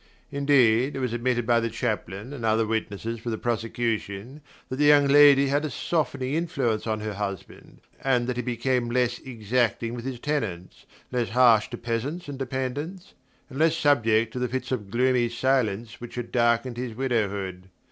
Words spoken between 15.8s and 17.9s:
which had darkened his widow hood.